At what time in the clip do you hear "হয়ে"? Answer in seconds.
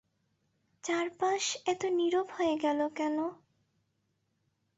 2.37-2.55